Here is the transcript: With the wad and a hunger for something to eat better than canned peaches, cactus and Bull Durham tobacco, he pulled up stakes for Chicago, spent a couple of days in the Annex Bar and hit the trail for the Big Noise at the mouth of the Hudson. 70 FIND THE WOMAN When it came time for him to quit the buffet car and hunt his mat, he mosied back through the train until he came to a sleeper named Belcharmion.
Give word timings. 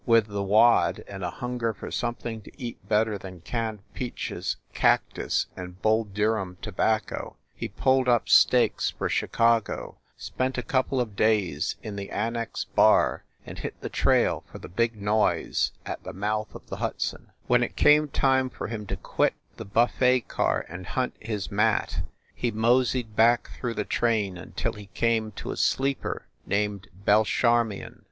With 0.03 0.25
the 0.29 0.41
wad 0.41 1.03
and 1.07 1.23
a 1.23 1.29
hunger 1.29 1.75
for 1.75 1.91
something 1.91 2.41
to 2.41 2.51
eat 2.59 2.89
better 2.89 3.19
than 3.19 3.41
canned 3.41 3.81
peaches, 3.93 4.55
cactus 4.73 5.45
and 5.55 5.79
Bull 5.79 6.05
Durham 6.05 6.57
tobacco, 6.59 7.37
he 7.53 7.67
pulled 7.67 8.09
up 8.09 8.27
stakes 8.27 8.89
for 8.89 9.09
Chicago, 9.09 9.99
spent 10.17 10.57
a 10.57 10.63
couple 10.63 10.99
of 10.99 11.15
days 11.15 11.75
in 11.83 11.97
the 11.97 12.09
Annex 12.09 12.63
Bar 12.65 13.25
and 13.45 13.59
hit 13.59 13.79
the 13.81 13.89
trail 13.91 14.43
for 14.51 14.57
the 14.57 14.67
Big 14.67 14.99
Noise 14.99 15.71
at 15.85 16.03
the 16.03 16.13
mouth 16.13 16.55
of 16.55 16.65
the 16.65 16.77
Hudson. 16.77 17.27
70 17.27 17.27
FIND 17.27 17.29
THE 17.43 17.47
WOMAN 17.47 17.47
When 17.47 17.63
it 17.63 17.75
came 17.75 18.07
time 18.07 18.49
for 18.49 18.67
him 18.69 18.87
to 18.87 18.95
quit 18.97 19.35
the 19.57 19.65
buffet 19.65 20.21
car 20.21 20.65
and 20.67 20.87
hunt 20.87 21.15
his 21.19 21.51
mat, 21.51 22.01
he 22.33 22.49
mosied 22.49 23.15
back 23.15 23.51
through 23.51 23.75
the 23.75 23.85
train 23.85 24.35
until 24.35 24.73
he 24.73 24.87
came 24.95 25.31
to 25.33 25.51
a 25.51 25.57
sleeper 25.57 26.25
named 26.47 26.87
Belcharmion. 27.05 27.99